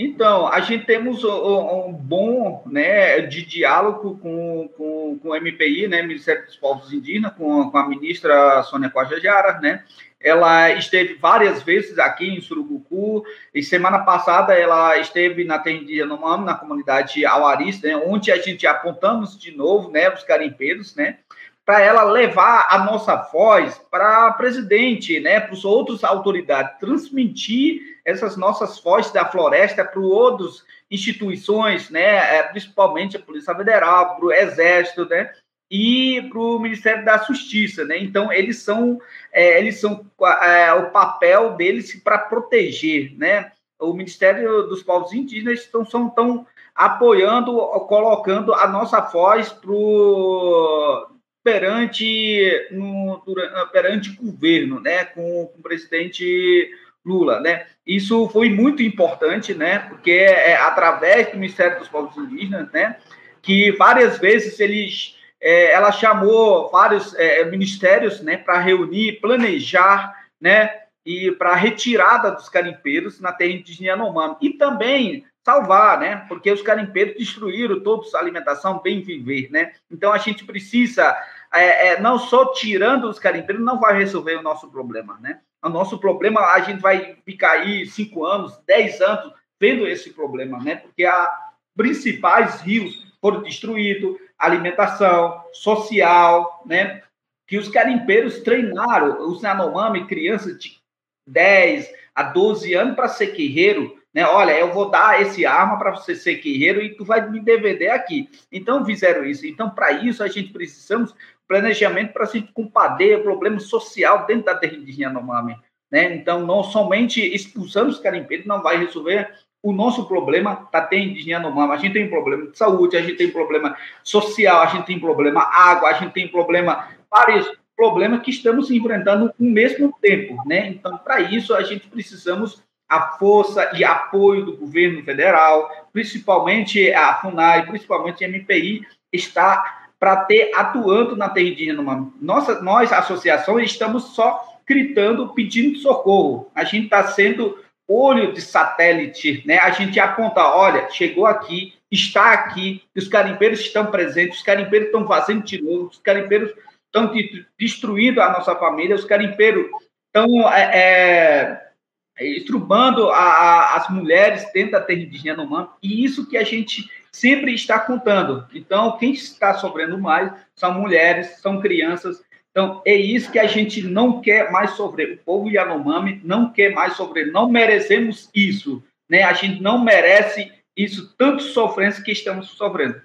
Então, 0.00 0.46
a 0.46 0.60
gente 0.60 0.86
temos 0.86 1.24
um, 1.24 1.92
bom 1.92 2.62
né, 2.66 3.20
de 3.22 3.44
diálogo 3.44 4.16
com, 4.18 4.70
com, 4.76 5.18
com 5.18 5.30
o 5.30 5.34
MPI, 5.34 5.88
né, 5.88 6.02
Ministério 6.02 6.46
dos 6.46 6.54
Povos 6.54 6.92
Indígenas, 6.92 7.32
com, 7.34 7.68
com 7.68 7.76
a 7.76 7.88
ministra 7.88 8.62
Sônia 8.62 8.90
Guajajara, 8.90 9.58
né? 9.58 9.82
Ela 10.20 10.70
esteve 10.70 11.14
várias 11.14 11.64
vezes 11.64 11.98
aqui 11.98 12.28
em 12.28 12.40
Surucucu, 12.40 13.24
e 13.52 13.60
semana 13.60 13.98
passada 13.98 14.54
ela 14.54 14.96
esteve 14.98 15.42
na 15.42 15.58
Tendia 15.58 16.06
no 16.06 16.20
Mamo, 16.20 16.44
na 16.44 16.54
comunidade 16.54 17.26
Auaris, 17.26 17.82
né, 17.82 17.96
onde 17.96 18.30
a 18.30 18.36
gente 18.36 18.68
apontamos 18.68 19.36
de 19.36 19.50
novo 19.56 19.90
né, 19.90 20.08
os 20.14 20.22
garimpeiros, 20.22 20.94
né? 20.94 21.18
Para 21.68 21.82
ela 21.82 22.02
levar 22.02 22.66
a 22.70 22.82
nossa 22.82 23.14
voz 23.14 23.78
para 23.90 24.32
presidente, 24.32 25.20
né, 25.20 25.38
para 25.38 25.52
os 25.52 25.66
outros 25.66 26.02
autoridades, 26.02 26.78
transmitir 26.80 27.98
essas 28.06 28.38
nossas 28.38 28.80
vozes 28.80 29.12
da 29.12 29.26
floresta 29.26 29.84
para 29.84 30.00
outras 30.00 30.64
instituições, 30.90 31.90
né, 31.90 32.38
é, 32.38 32.42
principalmente 32.44 33.18
a 33.18 33.20
Polícia 33.20 33.54
Federal, 33.54 34.16
para 34.16 34.24
o 34.24 34.32
Exército, 34.32 35.04
né, 35.10 35.30
e 35.70 36.26
para 36.30 36.38
o 36.38 36.58
Ministério 36.58 37.04
da 37.04 37.18
Justiça, 37.18 37.84
né? 37.84 37.98
Então 37.98 38.32
eles 38.32 38.62
são, 38.62 38.98
é, 39.30 39.58
eles 39.58 39.78
são 39.78 40.06
é, 40.40 40.72
o 40.72 40.90
papel 40.90 41.54
deles 41.54 41.94
para 42.02 42.16
proteger, 42.16 43.14
né? 43.18 43.52
O 43.78 43.92
Ministério 43.92 44.62
dos 44.62 44.82
Povos 44.82 45.12
Indígenas 45.12 45.60
estão 45.60 45.84
são 45.84 46.08
tão 46.08 46.46
apoiando, 46.74 47.54
colocando 47.86 48.54
a 48.54 48.66
nossa 48.66 49.00
voz 49.00 49.52
pro 49.52 51.17
perante, 51.48 52.68
no, 52.70 53.22
durante, 53.24 53.72
perante 53.72 54.10
o 54.10 54.16
governo, 54.22 54.80
né, 54.80 55.04
com, 55.06 55.46
com, 55.46 55.58
o 55.58 55.62
presidente 55.62 56.70
Lula, 57.04 57.40
né? 57.40 57.66
Isso 57.86 58.28
foi 58.28 58.50
muito 58.50 58.82
importante, 58.82 59.54
né? 59.54 59.78
Porque 59.78 60.10
é, 60.10 60.50
é 60.50 60.56
através 60.56 61.30
do 61.30 61.38
Ministério 61.38 61.78
dos 61.78 61.88
Povos 61.88 62.14
Indígenas, 62.18 62.70
né? 62.70 62.96
Que 63.40 63.70
várias 63.72 64.18
vezes 64.18 64.60
eles, 64.60 65.16
é, 65.40 65.72
ela 65.72 65.90
chamou 65.90 66.68
vários 66.70 67.14
é, 67.14 67.42
ministérios, 67.46 68.20
né? 68.20 68.36
Para 68.36 68.58
reunir, 68.58 69.20
planejar, 69.22 70.14
né? 70.38 70.70
E 71.06 71.30
para 71.32 71.54
retirada 71.54 72.30
dos 72.32 72.50
carimpeiros 72.50 73.20
na 73.20 73.32
terra 73.32 73.52
indígena 73.52 73.88
Yanomami. 73.88 74.36
E 74.42 74.50
também 74.50 75.24
salvar, 75.48 75.98
né? 75.98 76.26
Porque 76.28 76.52
os 76.52 76.60
carimpeiros 76.60 77.16
destruíram 77.16 77.80
todos 77.80 78.14
a 78.14 78.18
alimentação, 78.18 78.82
bem 78.84 79.00
viver, 79.00 79.48
né? 79.50 79.72
Então 79.90 80.12
a 80.12 80.18
gente 80.18 80.44
precisa, 80.44 81.16
é, 81.52 81.88
é, 81.88 82.00
não 82.00 82.18
só 82.18 82.52
tirando 82.52 83.08
os 83.08 83.18
carimpeiros, 83.18 83.64
não 83.64 83.80
vai 83.80 83.96
resolver 83.96 84.36
o 84.36 84.42
nosso 84.42 84.70
problema, 84.70 85.18
né? 85.20 85.40
O 85.62 85.68
nosso 85.68 85.98
problema, 85.98 86.40
a 86.40 86.60
gente 86.60 86.80
vai 86.80 87.16
ficar 87.24 87.52
aí 87.52 87.86
cinco 87.86 88.24
anos, 88.24 88.58
dez 88.66 89.00
anos 89.00 89.32
vendo 89.60 89.86
esse 89.86 90.10
problema, 90.10 90.58
né? 90.62 90.76
Porque 90.76 91.04
a 91.04 91.30
principais 91.76 92.60
rios 92.60 93.06
foram 93.20 93.42
destruídos, 93.42 94.16
alimentação, 94.38 95.42
social, 95.52 96.62
né? 96.64 97.02
Que 97.46 97.56
os 97.56 97.68
carimpeiros 97.68 98.40
treinaram 98.40 99.28
os 99.28 99.42
Yanomami, 99.42 100.06
crianças 100.06 100.58
de 100.58 100.78
10 101.26 101.90
a 102.14 102.22
12 102.22 102.74
anos 102.74 102.94
para 102.94 103.08
ser 103.08 103.32
guerreiro, 103.32 103.96
né? 104.12 104.26
Olha, 104.26 104.58
eu 104.58 104.72
vou 104.72 104.90
dar 104.90 105.20
esse 105.22 105.44
arma 105.46 105.78
para 105.78 105.90
você 105.92 106.14
ser 106.14 106.36
guerreiro 106.36 106.82
e 106.82 106.94
tu 106.94 107.04
vai 107.04 107.28
me 107.28 107.40
DVD 107.40 107.88
aqui. 107.88 108.28
Então 108.50 108.84
fizeram 108.84 109.24
isso. 109.24 109.46
Então 109.46 109.70
para 109.70 109.92
isso 109.92 110.22
a 110.22 110.28
gente 110.28 110.52
precisamos 110.52 111.14
planejamento 111.48 112.12
para 112.12 112.26
gente 112.26 112.52
combater 112.52 113.22
problema 113.22 113.58
social 113.58 114.26
dentro 114.26 114.44
da 114.44 114.54
terra 114.54 114.74
indígena 114.74 115.06
Yanomami, 115.06 115.56
né? 115.90 116.14
Então 116.14 116.46
não 116.46 116.62
somente 116.62 117.20
expulsando 117.20 117.90
os 117.90 117.98
carimpeiros 117.98 118.46
não 118.46 118.62
vai 118.62 118.76
resolver 118.76 119.32
o 119.62 119.72
nosso 119.72 120.06
problema 120.06 120.68
da 120.70 120.82
terra 120.82 121.02
indígena 121.02 121.38
Yanomami. 121.38 121.72
A 121.72 121.78
gente 121.78 121.94
tem 121.94 122.08
problema 122.08 122.46
de 122.46 122.58
saúde, 122.58 122.96
a 122.96 123.00
gente 123.00 123.16
tem 123.16 123.30
problema 123.30 123.76
social, 124.04 124.60
a 124.60 124.66
gente 124.66 124.86
tem 124.86 125.00
problema 125.00 125.40
água, 125.42 125.88
a 125.88 125.94
gente 125.94 126.12
tem 126.12 126.28
problema 126.28 126.88
vários 127.10 127.50
problemas 127.74 128.22
que 128.22 128.30
estamos 128.30 128.70
enfrentando 128.70 129.32
no 129.38 129.50
mesmo 129.50 129.96
tempo, 130.00 130.36
né? 130.46 130.68
Então 130.68 130.98
para 130.98 131.20
isso 131.20 131.54
a 131.54 131.62
gente 131.62 131.88
precisamos 131.88 132.62
a 132.88 133.12
força 133.18 133.70
e 133.76 133.84
apoio 133.84 134.44
do 134.46 134.56
governo 134.56 135.02
federal, 135.04 135.88
principalmente 135.92 136.92
a 136.92 137.14
FUNAI, 137.14 137.66
principalmente 137.66 138.24
a 138.24 138.28
MPI, 138.28 138.86
está 139.12 139.87
para 139.98 140.16
ter 140.24 140.52
atuando 140.54 141.16
na 141.16 141.28
terra 141.28 141.48
indígena. 141.48 142.10
Nossa, 142.20 142.60
nós, 142.62 142.92
associação, 142.92 143.58
estamos 143.58 144.14
só 144.14 144.60
gritando, 144.66 145.32
pedindo 145.34 145.78
socorro. 145.78 146.50
A 146.54 146.64
gente 146.64 146.84
está 146.84 147.02
sendo 147.04 147.58
olho 147.88 148.32
de 148.32 148.40
satélite, 148.40 149.42
né? 149.46 149.58
A 149.58 149.70
gente 149.70 149.98
aponta, 149.98 150.44
olha, 150.44 150.90
chegou 150.90 151.24
aqui, 151.24 151.72
está 151.90 152.32
aqui, 152.32 152.82
os 152.94 153.08
carimpeiros 153.08 153.60
estão 153.60 153.86
presentes, 153.86 154.38
os 154.38 154.44
carimpeiros 154.44 154.88
estão 154.88 155.06
fazendo 155.06 155.42
de 155.42 155.62
novo, 155.62 155.86
os 155.86 155.98
carimpeiros 155.98 156.52
estão 156.84 157.10
destruindo 157.58 158.20
a 158.20 158.30
nossa 158.30 158.54
família, 158.56 158.94
os 158.94 159.06
carimpeiros 159.06 159.66
estão 160.06 160.48
é, 160.52 161.70
é, 162.18 162.26
estrubando 162.36 163.08
a, 163.10 163.16
a, 163.16 163.76
as 163.76 163.88
mulheres 163.88 164.46
dentro 164.52 164.72
da 164.72 164.80
terra 164.82 165.00
indígena 165.00 165.42
Yanomami, 165.42 165.68
e 165.82 166.04
isso 166.04 166.28
que 166.28 166.36
a 166.36 166.44
gente 166.44 166.90
sempre 167.12 167.54
está 167.54 167.78
contando. 167.78 168.46
Então, 168.54 168.96
quem 168.96 169.12
está 169.12 169.54
sofrendo 169.54 169.98
mais 169.98 170.32
são 170.54 170.74
mulheres, 170.74 171.40
são 171.40 171.60
crianças. 171.60 172.22
Então, 172.50 172.82
é 172.84 172.94
isso 172.94 173.30
que 173.30 173.38
a 173.38 173.46
gente 173.46 173.82
não 173.82 174.20
quer 174.20 174.50
mais 174.50 174.72
sofrer. 174.72 175.14
O 175.14 175.18
povo 175.18 175.50
Yanomami 175.50 176.20
não 176.24 176.52
quer 176.52 176.72
mais 176.72 176.94
sofrer. 176.94 177.30
Não 177.30 177.48
merecemos 177.48 178.28
isso. 178.34 178.82
Né? 179.08 179.22
A 179.22 179.32
gente 179.32 179.62
não 179.62 179.82
merece 179.82 180.52
isso, 180.76 181.14
tanto 181.18 181.42
sofrência 181.42 182.02
que 182.02 182.12
estamos 182.12 182.50
sofrendo. 182.50 183.00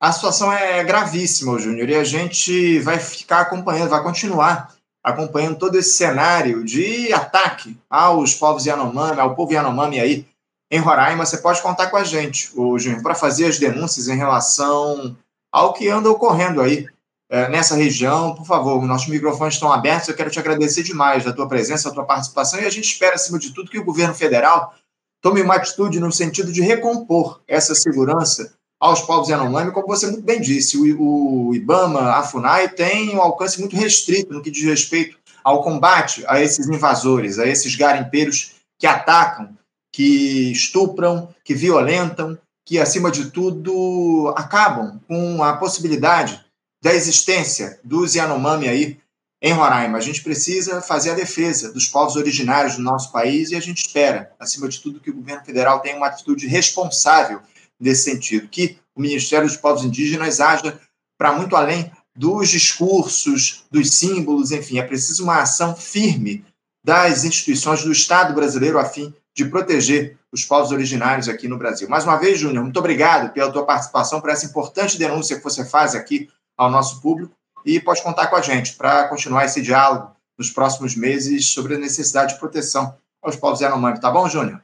A 0.00 0.12
situação 0.12 0.52
é 0.52 0.82
gravíssima, 0.82 1.58
Júnior, 1.58 1.88
e 1.88 1.94
a 1.94 2.04
gente 2.04 2.78
vai 2.78 2.98
ficar 2.98 3.40
acompanhando, 3.40 3.90
vai 3.90 4.02
continuar 4.02 4.74
acompanhando 5.04 5.58
todo 5.58 5.76
esse 5.76 5.94
cenário 5.94 6.64
de 6.64 7.12
ataque 7.12 7.76
aos 7.88 8.34
povos 8.34 8.64
Yanomami, 8.64 9.20
ao 9.20 9.34
povo 9.34 9.52
Yanomami 9.52 9.98
aí 9.98 10.26
em 10.70 10.78
Roraima. 10.78 11.26
Você 11.26 11.38
pode 11.38 11.60
contar 11.60 11.88
com 11.88 11.96
a 11.96 12.04
gente, 12.04 12.50
o 12.54 12.78
Júnior, 12.78 13.02
para 13.02 13.14
fazer 13.14 13.46
as 13.46 13.58
denúncias 13.58 14.08
em 14.08 14.16
relação 14.16 15.16
ao 15.52 15.72
que 15.72 15.88
anda 15.88 16.10
ocorrendo 16.10 16.60
aí 16.60 16.86
é, 17.28 17.48
nessa 17.48 17.74
região. 17.74 18.34
Por 18.34 18.46
favor, 18.46 18.80
nossos 18.86 19.08
microfones 19.08 19.54
estão 19.54 19.72
abertos. 19.72 20.08
Eu 20.08 20.14
quero 20.14 20.30
te 20.30 20.38
agradecer 20.38 20.82
demais 20.82 21.24
da 21.24 21.32
tua 21.32 21.48
presença, 21.48 21.88
da 21.88 21.94
tua 21.94 22.04
participação 22.04 22.60
e 22.60 22.66
a 22.66 22.70
gente 22.70 22.84
espera, 22.84 23.14
acima 23.14 23.38
de 23.38 23.52
tudo, 23.52 23.70
que 23.70 23.78
o 23.78 23.84
governo 23.84 24.14
federal 24.14 24.74
tome 25.20 25.42
uma 25.42 25.56
atitude 25.56 26.00
no 26.00 26.12
sentido 26.12 26.52
de 26.52 26.62
recompor 26.62 27.40
essa 27.46 27.74
segurança 27.74 28.54
aos 28.80 29.02
povos 29.02 29.28
Yanomami, 29.28 29.72
como 29.72 29.86
você 29.86 30.06
muito 30.06 30.22
bem 30.22 30.40
disse, 30.40 30.78
o, 30.78 31.48
o 31.48 31.54
IBAMA, 31.54 32.14
a 32.14 32.22
FUNAI, 32.22 32.70
tem 32.70 33.14
um 33.14 33.20
alcance 33.20 33.60
muito 33.60 33.76
restrito 33.76 34.32
no 34.32 34.40
que 34.40 34.50
diz 34.50 34.64
respeito 34.64 35.18
ao 35.44 35.62
combate 35.62 36.24
a 36.26 36.40
esses 36.40 36.66
invasores, 36.66 37.38
a 37.38 37.46
esses 37.46 37.76
garimpeiros 37.76 38.54
que 38.78 38.86
atacam, 38.86 39.50
que 39.92 40.52
estupram, 40.52 41.34
que 41.44 41.54
violentam, 41.54 42.38
que, 42.66 42.78
acima 42.78 43.10
de 43.10 43.30
tudo, 43.30 44.32
acabam 44.36 45.00
com 45.08 45.42
a 45.42 45.56
possibilidade 45.56 46.44
da 46.82 46.94
existência 46.94 47.80
dos 47.82 48.14
Yanomami 48.14 48.68
aí 48.68 48.98
em 49.42 49.52
Roraima. 49.52 49.98
A 49.98 50.00
gente 50.00 50.22
precisa 50.22 50.80
fazer 50.80 51.10
a 51.10 51.14
defesa 51.14 51.72
dos 51.72 51.88
povos 51.88 52.16
originários 52.16 52.76
do 52.76 52.82
nosso 52.82 53.10
país 53.10 53.50
e 53.50 53.56
a 53.56 53.60
gente 53.60 53.86
espera, 53.86 54.32
acima 54.38 54.68
de 54.68 54.80
tudo, 54.80 55.00
que 55.00 55.10
o 55.10 55.14
governo 55.14 55.44
federal 55.44 55.80
tenha 55.80 55.96
uma 55.96 56.06
atitude 56.06 56.46
responsável 56.46 57.40
nesse 57.78 58.04
sentido, 58.04 58.48
que 58.48 58.78
o 58.94 59.00
Ministério 59.00 59.46
dos 59.46 59.56
Povos 59.56 59.84
Indígenas 59.84 60.40
haja 60.40 60.78
para 61.18 61.32
muito 61.32 61.56
além 61.56 61.90
dos 62.14 62.50
discursos, 62.50 63.64
dos 63.70 63.94
símbolos, 63.94 64.50
enfim, 64.50 64.78
é 64.78 64.82
preciso 64.82 65.22
uma 65.24 65.40
ação 65.40 65.74
firme 65.74 66.44
das 66.84 67.24
instituições 67.24 67.82
do 67.82 67.92
Estado 67.92 68.34
brasileiro 68.34 68.78
a 68.78 68.84
fim 68.84 69.14
de 69.34 69.44
proteger 69.44 70.18
os 70.32 70.44
povos 70.44 70.70
originários 70.70 71.28
aqui 71.28 71.48
no 71.48 71.58
Brasil. 71.58 71.88
Mais 71.88 72.04
uma 72.04 72.16
vez, 72.16 72.38
Júnior, 72.38 72.62
muito 72.62 72.78
obrigado 72.78 73.32
pela 73.32 73.52
tua 73.52 73.64
participação, 73.64 74.20
por 74.20 74.30
essa 74.30 74.46
importante 74.46 74.98
denúncia 74.98 75.36
que 75.36 75.44
você 75.44 75.64
faz 75.64 75.94
aqui 75.94 76.28
ao 76.56 76.70
nosso 76.70 77.00
público 77.00 77.34
e 77.64 77.80
pode 77.80 78.02
contar 78.02 78.28
com 78.28 78.36
a 78.36 78.40
gente 78.40 78.74
para 78.74 79.08
continuar 79.08 79.44
esse 79.44 79.60
diálogo 79.60 80.14
nos 80.38 80.50
próximos 80.50 80.96
meses 80.96 81.46
sobre 81.48 81.74
a 81.74 81.78
necessidade 81.78 82.34
de 82.34 82.40
proteção 82.40 82.94
aos 83.22 83.36
povos 83.36 83.60
Yanomami. 83.60 84.00
Tá 84.00 84.10
bom, 84.10 84.28
Júnior? 84.28 84.62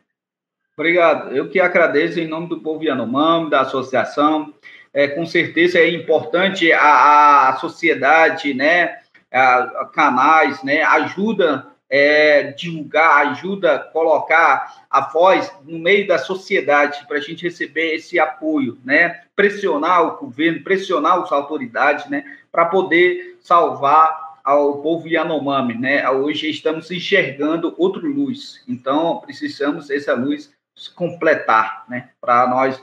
Obrigado. 0.77 1.35
Eu 1.35 1.49
que 1.49 1.59
agradeço 1.59 2.21
em 2.21 2.29
nome 2.29 2.49
do 2.49 2.61
povo 2.61 2.85
Yanomami, 2.85 3.51
da 3.51 3.63
associação. 3.63 4.55
É, 4.93 5.09
com 5.09 5.27
certeza 5.27 5.79
é 5.79 5.91
importante 5.91 6.73
a, 6.73 7.49
a 7.51 7.57
sociedade, 7.57 8.55
né, 8.55 8.99
a, 9.31 9.59
a 9.59 9.85
canais, 9.87 10.63
né, 10.63 10.83
ajuda 10.83 11.67
é, 11.89 12.53
divulgar, 12.53 13.29
ajuda 13.29 13.79
colocar 13.93 14.85
a 14.91 15.01
voz 15.01 15.53
no 15.65 15.79
meio 15.79 16.07
da 16.07 16.19
sociedade 16.19 17.07
para 17.07 17.19
a 17.19 17.21
gente 17.21 17.45
receber 17.45 17.95
esse 17.95 18.19
apoio, 18.19 18.79
né, 18.85 19.23
pressionar 19.35 20.03
o 20.03 20.17
governo, 20.19 20.63
pressionar 20.63 21.19
as 21.21 21.31
autoridades, 21.31 22.09
né, 22.11 22.25
para 22.51 22.65
poder 22.65 23.39
salvar 23.41 24.27
ao 24.47 24.81
povo 24.81 25.09
Yanomami, 25.09 25.75
né? 25.75 26.09
Hoje 26.09 26.49
estamos 26.49 26.89
enxergando 26.93 27.75
outra 27.77 28.01
luz, 28.01 28.63
então 28.69 29.19
precisamos 29.19 29.91
essa 29.91 30.15
luz 30.15 30.53
completar, 30.95 31.85
né? 31.89 32.11
Para 32.21 32.47
nós 32.47 32.81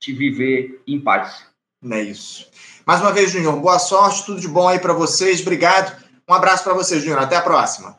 te 0.00 0.12
viver 0.12 0.80
em 0.86 1.00
paz. 1.00 1.44
É 1.90 2.00
isso. 2.02 2.48
Mais 2.86 3.00
uma 3.00 3.12
vez, 3.12 3.32
Júnior, 3.32 3.56
boa 3.56 3.80
sorte, 3.80 4.24
tudo 4.24 4.40
de 4.40 4.46
bom 4.46 4.68
aí 4.68 4.78
para 4.78 4.92
vocês. 4.92 5.40
Obrigado. 5.40 6.04
Um 6.28 6.32
abraço 6.32 6.62
para 6.62 6.74
você, 6.74 7.00
Júnior. 7.00 7.18
Até 7.18 7.34
a 7.34 7.42
próxima. 7.42 7.98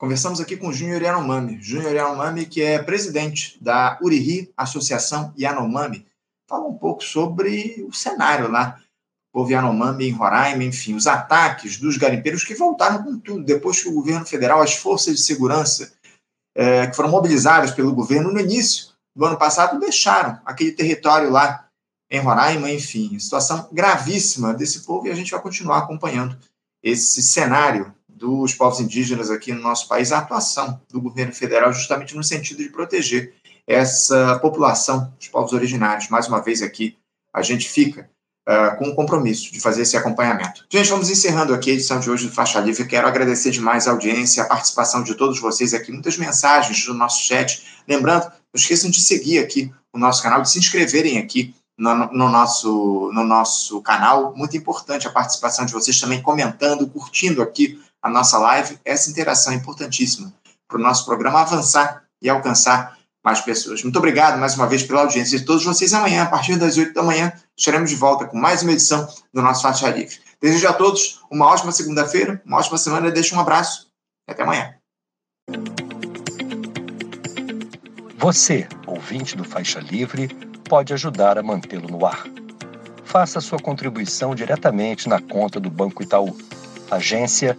Conversamos 0.00 0.40
aqui 0.40 0.56
com 0.56 0.68
o 0.68 0.72
Júnior 0.72 1.02
Yanomami. 1.02 1.58
Júnior 1.60 1.92
Yanomami, 1.92 2.46
que 2.46 2.62
é 2.62 2.82
presidente 2.82 3.62
da 3.62 3.98
Uriri, 4.00 4.50
Associação 4.56 5.30
Yanomami. 5.38 6.06
Fala 6.48 6.66
um 6.66 6.72
pouco 6.72 7.04
sobre 7.04 7.84
o 7.86 7.92
cenário 7.92 8.50
lá. 8.50 8.80
O 9.28 9.40
povo 9.40 9.52
Yanomami 9.52 10.08
em 10.08 10.12
Roraima, 10.12 10.64
enfim, 10.64 10.94
os 10.94 11.06
ataques 11.06 11.76
dos 11.76 11.98
garimpeiros 11.98 12.44
que 12.44 12.54
voltaram 12.54 13.04
com 13.04 13.18
tudo. 13.18 13.44
Depois 13.44 13.82
que 13.82 13.90
o 13.90 13.92
governo 13.92 14.24
federal, 14.24 14.62
as 14.62 14.72
forças 14.72 15.16
de 15.16 15.20
segurança 15.20 15.92
é, 16.56 16.86
que 16.86 16.96
foram 16.96 17.10
mobilizadas 17.10 17.70
pelo 17.70 17.94
governo 17.94 18.32
no 18.32 18.40
início 18.40 18.94
do 19.14 19.26
ano 19.26 19.36
passado, 19.36 19.78
deixaram 19.78 20.40
aquele 20.46 20.72
território 20.72 21.30
lá 21.30 21.68
em 22.10 22.20
Roraima, 22.20 22.70
enfim, 22.70 23.18
situação 23.18 23.68
gravíssima 23.70 24.54
desse 24.54 24.80
povo 24.80 25.06
e 25.06 25.10
a 25.10 25.14
gente 25.14 25.30
vai 25.30 25.42
continuar 25.42 25.76
acompanhando 25.76 26.38
esse 26.82 27.22
cenário 27.22 27.94
dos 28.20 28.52
povos 28.52 28.80
indígenas 28.80 29.30
aqui 29.30 29.50
no 29.50 29.62
nosso 29.62 29.88
país, 29.88 30.12
a 30.12 30.18
atuação 30.18 30.78
do 30.92 31.00
governo 31.00 31.32
federal 31.32 31.72
justamente 31.72 32.14
no 32.14 32.22
sentido 32.22 32.58
de 32.58 32.68
proteger 32.68 33.32
essa 33.66 34.38
população, 34.40 35.10
os 35.18 35.26
povos 35.28 35.54
originários. 35.54 36.10
Mais 36.10 36.28
uma 36.28 36.42
vez 36.42 36.60
aqui, 36.60 36.98
a 37.34 37.40
gente 37.40 37.66
fica 37.66 38.10
uh, 38.46 38.76
com 38.76 38.88
o 38.88 38.94
compromisso 38.94 39.50
de 39.50 39.58
fazer 39.58 39.82
esse 39.82 39.96
acompanhamento. 39.96 40.66
Gente, 40.70 40.90
vamos 40.90 41.08
encerrando 41.08 41.54
aqui 41.54 41.70
a 41.70 41.74
edição 41.74 41.98
de 41.98 42.10
hoje 42.10 42.26
do 42.26 42.34
Faixa 42.34 42.60
Livre. 42.60 42.86
Quero 42.86 43.08
agradecer 43.08 43.50
demais 43.50 43.88
a 43.88 43.92
audiência, 43.92 44.42
a 44.42 44.46
participação 44.46 45.02
de 45.02 45.14
todos 45.14 45.40
vocês 45.40 45.72
aqui, 45.72 45.90
muitas 45.90 46.18
mensagens 46.18 46.84
do 46.84 46.92
nosso 46.92 47.22
chat. 47.22 47.64
Lembrando, 47.88 48.24
não 48.24 48.32
esqueçam 48.54 48.90
de 48.90 49.00
seguir 49.00 49.38
aqui 49.38 49.72
o 49.94 49.98
nosso 49.98 50.22
canal, 50.22 50.42
de 50.42 50.50
se 50.50 50.58
inscreverem 50.58 51.18
aqui 51.18 51.54
no, 51.78 51.94
no, 52.12 52.28
nosso, 52.28 53.10
no 53.14 53.24
nosso 53.24 53.80
canal. 53.80 54.34
Muito 54.36 54.56
importante 54.58 55.08
a 55.08 55.10
participação 55.10 55.64
de 55.64 55.72
vocês 55.72 55.98
também 55.98 56.20
comentando, 56.20 56.86
curtindo 56.86 57.40
aqui 57.40 57.80
a 58.02 58.08
nossa 58.08 58.38
live. 58.38 58.78
Essa 58.84 59.10
interação 59.10 59.52
é 59.52 59.56
importantíssima 59.56 60.32
para 60.68 60.78
o 60.78 60.82
nosso 60.82 61.04
programa 61.04 61.40
avançar 61.40 62.04
e 62.22 62.28
alcançar 62.28 62.96
mais 63.22 63.40
pessoas. 63.40 63.82
Muito 63.82 63.98
obrigado 63.98 64.38
mais 64.38 64.54
uma 64.54 64.66
vez 64.66 64.82
pela 64.82 65.02
audiência 65.02 65.38
de 65.38 65.44
todos 65.44 65.64
vocês. 65.64 65.92
Amanhã, 65.92 66.22
a 66.22 66.26
partir 66.26 66.56
das 66.56 66.76
8 66.76 66.94
da 66.94 67.02
manhã, 67.02 67.32
estaremos 67.56 67.90
de 67.90 67.96
volta 67.96 68.26
com 68.26 68.38
mais 68.38 68.62
uma 68.62 68.72
edição 68.72 69.06
do 69.32 69.42
nosso 69.42 69.62
Faixa 69.62 69.88
Livre. 69.90 70.18
Desejo 70.40 70.68
a 70.68 70.72
todos 70.72 71.20
uma 71.30 71.46
ótima 71.46 71.70
segunda-feira, 71.72 72.40
uma 72.46 72.58
ótima 72.58 72.78
semana. 72.78 73.10
Deixo 73.10 73.36
um 73.36 73.40
abraço 73.40 73.88
e 74.28 74.32
até 74.32 74.42
amanhã. 74.42 74.74
Você, 78.16 78.66
ouvinte 78.86 79.36
do 79.36 79.44
Faixa 79.44 79.80
Livre, 79.80 80.28
pode 80.68 80.92
ajudar 80.92 81.38
a 81.38 81.42
mantê-lo 81.42 81.88
no 81.88 82.06
ar. 82.06 82.24
Faça 83.04 83.40
sua 83.40 83.58
contribuição 83.58 84.34
diretamente 84.34 85.08
na 85.08 85.20
conta 85.20 85.58
do 85.58 85.68
Banco 85.68 86.02
Itaú. 86.02 86.36
Agência 86.90 87.58